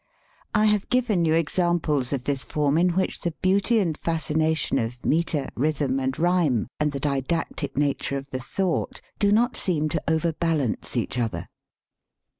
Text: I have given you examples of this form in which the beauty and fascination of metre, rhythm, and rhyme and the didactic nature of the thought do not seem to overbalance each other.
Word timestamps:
I 0.55 0.65
have 0.65 0.89
given 0.89 1.25
you 1.25 1.35
examples 1.35 2.11
of 2.11 2.23
this 2.23 2.43
form 2.43 2.75
in 2.75 2.95
which 2.95 3.19
the 3.19 3.35
beauty 3.43 3.77
and 3.77 3.95
fascination 3.95 4.79
of 4.79 5.05
metre, 5.05 5.47
rhythm, 5.55 5.99
and 5.99 6.17
rhyme 6.17 6.65
and 6.79 6.91
the 6.91 6.99
didactic 6.99 7.77
nature 7.77 8.17
of 8.17 8.27
the 8.31 8.39
thought 8.39 8.99
do 9.19 9.31
not 9.31 9.55
seem 9.57 9.89
to 9.89 10.01
overbalance 10.07 10.97
each 10.97 11.19
other. 11.19 11.49